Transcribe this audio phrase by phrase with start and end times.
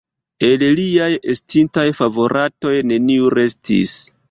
[0.45, 3.97] El liaj estintaj favoratoj neniu restis.